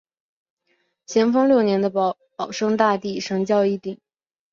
[1.05, 2.17] 咸丰六年的保
[2.51, 4.01] 生大帝神轿一顶。